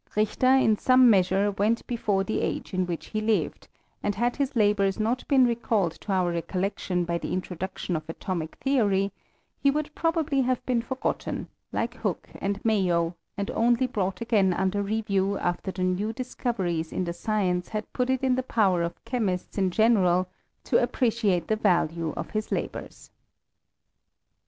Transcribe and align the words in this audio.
Richter 0.15 0.47
in 0.57 0.79
some 0.79 1.11
measure 1.11 1.51
went 1.51 1.85
before 1.85 2.23
the 2.23 2.41
age 2.41 2.73
in 2.73 2.87
which 2.87 3.09
he 3.09 3.21
lived, 3.21 3.67
and 4.01 4.15
had 4.15 4.35
his 4.37 4.55
labours 4.55 4.99
not 4.99 5.27
been 5.27 5.45
recalled 5.45 5.91
to 6.01 6.11
our 6.11 6.31
recollection 6.31 7.05
by 7.05 7.19
the 7.19 7.31
introduction 7.31 7.95
of 7.95 8.09
atomic 8.09 8.55
theory, 8.55 9.11
he 9.59 9.69
would 9.69 9.93
probably 9.93 10.41
have 10.41 10.65
been 10.65 10.81
for* 10.81 10.95
gotten, 10.95 11.49
like 11.71 11.93
Hooke 11.97 12.29
and 12.39 12.59
Mayow, 12.65 13.13
and 13.37 13.51
only 13.51 13.85
brought 13.85 14.21
again 14.21 14.53
under 14.53 14.81
review 14.81 15.37
after 15.37 15.69
the 15.69 15.83
new 15.83 16.13
discoveries 16.13 16.91
in 16.91 17.03
the 17.03 17.13
science 17.13 17.69
had 17.69 17.93
put 17.93 18.09
it 18.09 18.23
in 18.23 18.33
the 18.33 18.41
power 18.41 18.81
of 18.81 19.05
chemists 19.05 19.59
in 19.59 19.69
general 19.69 20.27
to 20.63 20.81
appreciate 20.81 21.47
the 21.47 21.55
value 21.55 22.11
of 22.17 22.31
his 22.31 22.51
labours. 22.51 23.11